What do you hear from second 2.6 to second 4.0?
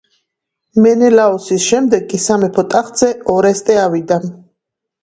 ტახტზე ორესტე